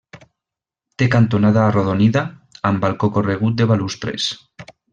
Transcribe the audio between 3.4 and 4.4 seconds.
de balustres.